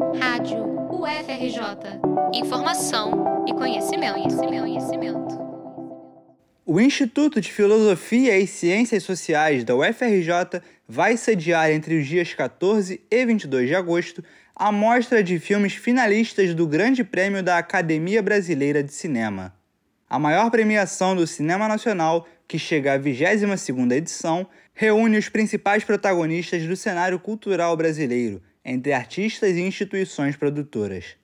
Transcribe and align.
Rádio 0.00 0.64
UFRJ. 0.90 2.00
Informação 2.32 3.44
e 3.46 3.52
conhecimento, 3.52 4.14
conhecimento, 4.14 4.62
conhecimento. 4.62 5.38
O 6.64 6.80
Instituto 6.80 7.38
de 7.38 7.52
Filosofia 7.52 8.38
e 8.38 8.46
Ciências 8.46 9.02
Sociais 9.02 9.62
da 9.62 9.76
UFRJ 9.76 10.62
vai 10.88 11.18
sediar 11.18 11.70
entre 11.70 12.00
os 12.00 12.06
dias 12.06 12.32
14 12.32 12.98
e 13.10 13.26
22 13.26 13.68
de 13.68 13.74
agosto 13.74 14.24
a 14.56 14.72
mostra 14.72 15.22
de 15.22 15.38
filmes 15.38 15.74
finalistas 15.74 16.54
do 16.54 16.66
Grande 16.66 17.04
Prêmio 17.04 17.42
da 17.42 17.58
Academia 17.58 18.22
Brasileira 18.22 18.82
de 18.82 18.94
Cinema. 18.94 19.54
A 20.08 20.18
maior 20.18 20.50
premiação 20.50 21.14
do 21.14 21.26
cinema 21.26 21.68
nacional, 21.68 22.26
que 22.48 22.58
chega 22.58 22.94
à 22.94 22.98
22ª 22.98 23.92
edição, 23.92 24.46
reúne 24.72 25.18
os 25.18 25.28
principais 25.28 25.84
protagonistas 25.84 26.64
do 26.66 26.74
cenário 26.74 27.18
cultural 27.20 27.76
brasileiro, 27.76 28.42
entre 28.64 28.92
artistas 28.92 29.56
e 29.56 29.60
instituições 29.60 30.36
produtoras. 30.36 31.16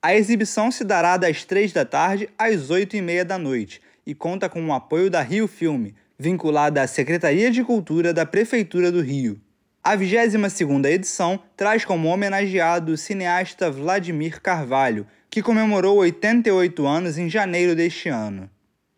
A 0.00 0.14
exibição 0.14 0.70
se 0.70 0.84
dará 0.84 1.16
das 1.16 1.44
3 1.44 1.72
da 1.72 1.84
tarde 1.84 2.28
às 2.36 2.70
8 2.70 2.96
e 2.96 3.00
meia 3.00 3.24
da 3.24 3.38
noite 3.38 3.80
e 4.06 4.14
conta 4.14 4.48
com 4.48 4.64
o 4.66 4.72
apoio 4.72 5.08
da 5.08 5.22
Rio 5.22 5.46
Filme, 5.46 5.94
vinculada 6.18 6.82
à 6.82 6.86
Secretaria 6.86 7.50
de 7.50 7.62
Cultura 7.62 8.12
da 8.12 8.26
Prefeitura 8.26 8.90
do 8.90 9.00
Rio. 9.00 9.40
A 9.84 9.96
22ª 9.96 10.86
edição 10.86 11.40
traz 11.56 11.84
como 11.84 12.08
homenageado 12.08 12.92
o 12.92 12.96
cineasta 12.96 13.70
Vladimir 13.70 14.40
Carvalho, 14.40 15.06
que 15.28 15.42
comemorou 15.42 15.96
88 15.98 16.86
anos 16.86 17.18
em 17.18 17.28
janeiro 17.28 17.74
deste 17.74 18.08
ano. 18.08 18.48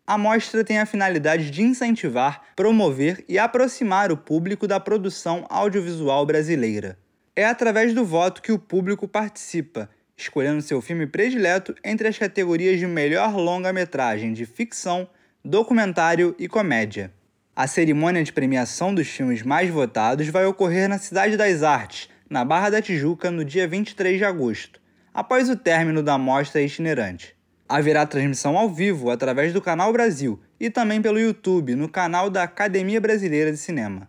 A 0.05 0.17
mostra 0.17 0.63
tem 0.63 0.77
a 0.77 0.85
finalidade 0.85 1.49
de 1.49 1.63
incentivar, 1.63 2.43
promover 2.55 3.25
e 3.27 3.39
aproximar 3.39 4.11
o 4.11 4.17
público 4.17 4.67
da 4.67 4.79
produção 4.79 5.45
audiovisual 5.49 6.23
brasileira. 6.25 6.99
É 7.37 7.43
através 7.43 7.93
do 7.93 8.05
voto 8.05 8.41
que 8.41 8.53
o 8.53 8.57
público 8.57 9.09
participa, 9.09 9.89
escolhendo 10.15 10.61
seu 10.61 10.81
filme 10.81 11.05
predileto 11.05 11.75
entre 11.83 12.07
as 12.07 12.17
categorias 12.17 12.79
de 12.79 12.87
melhor 12.87 13.35
longa-metragem 13.35 14.31
de 14.31 14.45
ficção, 14.45 15.05
documentário 15.43 16.33
e 16.39 16.47
comédia. 16.47 17.11
A 17.53 17.67
cerimônia 17.67 18.23
de 18.23 18.31
premiação 18.31 18.95
dos 18.95 19.09
filmes 19.09 19.43
mais 19.43 19.69
votados 19.69 20.29
vai 20.29 20.45
ocorrer 20.45 20.87
na 20.87 20.97
Cidade 20.97 21.35
das 21.35 21.61
Artes, 21.61 22.09
na 22.29 22.45
Barra 22.45 22.69
da 22.69 22.81
Tijuca, 22.81 23.29
no 23.29 23.43
dia 23.43 23.67
23 23.67 24.17
de 24.17 24.23
agosto, 24.23 24.79
após 25.13 25.49
o 25.49 25.57
término 25.57 26.01
da 26.01 26.17
mostra 26.17 26.61
itinerante. 26.61 27.35
Haverá 27.67 28.05
transmissão 28.05 28.57
ao 28.57 28.69
vivo 28.69 29.09
através 29.09 29.51
do 29.51 29.61
Canal 29.61 29.91
Brasil 29.91 30.39
e 30.57 30.69
também 30.69 31.01
pelo 31.01 31.19
YouTube 31.19 31.75
no 31.75 31.89
canal 31.89 32.29
da 32.29 32.43
Academia 32.43 33.01
Brasileira 33.01 33.51
de 33.51 33.57
Cinema. 33.57 34.07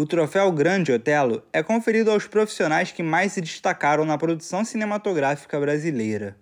O 0.00 0.06
troféu 0.06 0.52
Grande 0.52 0.92
Otelo 0.92 1.42
é 1.52 1.60
conferido 1.60 2.12
aos 2.12 2.24
profissionais 2.24 2.92
que 2.92 3.02
mais 3.02 3.32
se 3.32 3.40
destacaram 3.40 4.04
na 4.04 4.16
produção 4.16 4.64
cinematográfica 4.64 5.58
brasileira. 5.58 6.36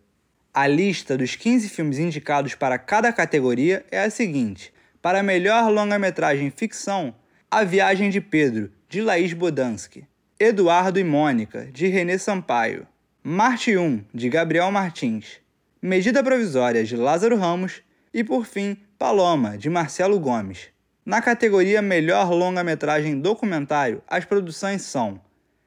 A 0.53 0.67
lista 0.67 1.17
dos 1.17 1.37
15 1.37 1.71
filmes 1.71 1.99
indicados 1.99 2.55
para 2.55 2.77
cada 2.77 3.11
categoria 3.15 3.83
é 3.91 3.99
a 3.99 4.11
seguinte: 4.11 4.75
para 5.01 5.23
melhor 5.23 5.73
longa-metragem 5.73 6.51
ficção, 6.51 7.15
A 7.51 7.65
Viagem 7.65 8.11
de 8.11 8.21
Pedro, 8.21 8.71
de 8.91 9.01
Laís 9.01 9.33
Bodansky, 9.33 10.07
Eduardo 10.39 11.01
e 11.01 11.05
Mônica, 11.05 11.65
de 11.73 11.87
René 11.87 12.19
Sampaio, 12.19 12.87
Marte 13.23 13.75
1, 13.75 14.05
de 14.13 14.29
Gabriel 14.29 14.71
Martins, 14.71 15.41
Medida 15.81 16.23
Provisória, 16.23 16.85
de 16.85 16.95
Lázaro 16.95 17.39
Ramos. 17.39 17.81
E, 18.13 18.23
por 18.23 18.45
fim, 18.45 18.77
Paloma, 18.99 19.57
de 19.57 19.71
Marcelo 19.71 20.21
Gomes. 20.21 20.76
Na 21.07 21.23
categoria 21.23 21.81
Melhor 21.81 22.33
Longa-Metragem 22.33 23.21
Documentário, 23.21 24.03
as 24.09 24.25
produções 24.25 24.83
são 24.83 25.21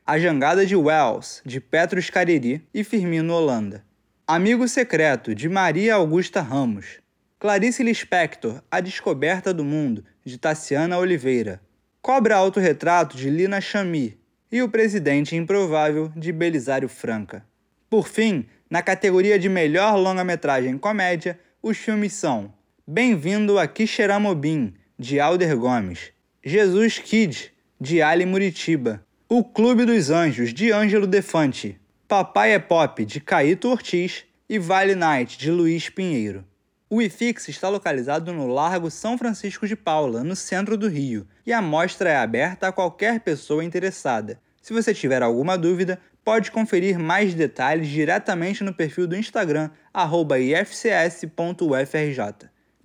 A 0.05 0.19
Jangada 0.19 0.65
de 0.65 0.75
Wells, 0.75 1.41
de 1.45 1.61
Petrus 1.61 2.09
Cariri 2.09 2.67
e 2.73 2.83
Firmino 2.83 3.33
Holanda. 3.33 3.81
Amigo 4.27 4.67
Secreto, 4.67 5.33
de 5.33 5.47
Maria 5.47 5.95
Augusta 5.95 6.41
Ramos. 6.41 6.99
Clarice 7.39 7.81
Lispector, 7.83 8.61
A 8.69 8.81
Descoberta 8.81 9.53
do 9.53 9.63
Mundo, 9.63 10.03
de 10.25 10.37
Tassiana 10.37 10.97
Oliveira. 10.97 11.61
Cobra 12.01 12.35
Autorretrato, 12.35 13.15
de 13.15 13.29
Lina 13.29 13.61
Chami. 13.61 14.19
E 14.51 14.61
O 14.61 14.67
Presidente 14.67 15.37
Improvável, 15.37 16.11
de 16.17 16.33
Belisário 16.33 16.89
Franca. 16.89 17.45
Por 17.89 18.09
fim, 18.09 18.45
na 18.69 18.81
categoria 18.81 19.39
de 19.39 19.47
Melhor 19.47 19.95
Longa-Metragem 19.95 20.77
Comédia, 20.77 21.39
os 21.63 21.77
filmes 21.77 22.11
são 22.11 22.53
Bem-vindo 22.85 23.57
a 23.57 23.65
Quixeramobim, 23.67 24.73
de 24.99 25.17
Alder 25.17 25.55
Gomes. 25.55 26.11
Jesus 26.43 26.99
Kid, 26.99 27.53
de 27.79 28.01
Ali 28.01 28.25
Muritiba. 28.25 29.01
O 29.29 29.45
Clube 29.45 29.85
dos 29.85 30.09
Anjos, 30.09 30.53
de 30.53 30.73
Ângelo 30.73 31.07
Defante. 31.07 31.79
Papai 32.05 32.51
é 32.51 32.59
Pop, 32.59 33.05
de 33.05 33.21
Caíto 33.21 33.69
Ortiz. 33.69 34.25
E 34.49 34.59
Vale 34.59 34.95
Night, 34.95 35.37
de 35.37 35.49
Luiz 35.51 35.89
Pinheiro. 35.89 36.43
O 36.89 37.01
IFIX 37.01 37.47
está 37.47 37.69
localizado 37.69 38.33
no 38.33 38.47
Largo 38.47 38.91
São 38.91 39.17
Francisco 39.17 39.65
de 39.67 39.75
Paula, 39.75 40.23
no 40.23 40.35
centro 40.35 40.75
do 40.75 40.89
Rio, 40.89 41.27
e 41.45 41.53
a 41.53 41.61
mostra 41.61 42.09
é 42.09 42.17
aberta 42.17 42.67
a 42.67 42.71
qualquer 42.71 43.19
pessoa 43.19 43.63
interessada. 43.63 44.41
Se 44.59 44.73
você 44.73 44.91
tiver 44.91 45.21
alguma 45.21 45.55
dúvida, 45.55 45.99
pode 46.25 46.51
conferir 46.51 46.97
mais 46.97 47.35
detalhes 47.35 47.87
diretamente 47.87 48.63
no 48.63 48.73
perfil 48.73 49.05
do 49.05 49.15
Instagram, 49.15 49.69
ifcs.ufrj. 49.95 51.29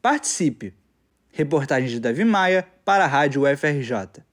Participe! 0.03 0.84
Reportagem 1.37 1.89
de 1.89 2.00
Davi 2.00 2.25
Maia 2.25 2.65
para 2.84 3.05
a 3.05 3.09
Rádio 3.09 3.43
UFRJ. 3.43 4.25